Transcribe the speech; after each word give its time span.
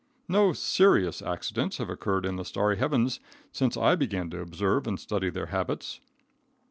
No 0.27 0.51
serious 0.51 1.21
accidents 1.21 1.77
have 1.77 1.91
occurred 1.91 2.25
in 2.25 2.35
the 2.35 2.43
starry 2.43 2.77
heavens 2.77 3.19
since 3.51 3.77
I 3.77 3.93
began 3.95 4.31
to 4.31 4.41
observe 4.41 4.87
and 4.87 4.99
study 4.99 5.29
their 5.29 5.45
habits. 5.53 5.99